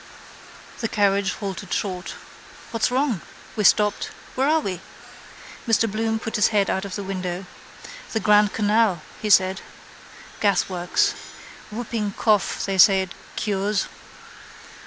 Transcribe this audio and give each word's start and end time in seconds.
The 0.79 0.87
carriage 0.87 1.33
halted 1.33 1.71
short. 1.71 2.15
—What's 2.71 2.89
wrong? 2.89 3.21
—We're 3.55 3.63
stopped. 3.65 4.09
—Where 4.33 4.49
are 4.49 4.59
we? 4.59 4.81
Mr 5.67 5.85
Bloom 5.87 6.17
put 6.17 6.37
his 6.37 6.47
head 6.47 6.71
out 6.71 6.85
of 6.85 6.95
the 6.95 7.03
window. 7.03 7.45
—The 8.11 8.19
grand 8.19 8.51
canal, 8.51 9.03
he 9.21 9.29
said. 9.29 9.61
Gasworks. 10.39 11.13
Whooping 11.69 12.13
cough 12.13 12.65
they 12.65 12.79
say 12.79 13.03
it 13.03 13.11
cures. 13.35 13.87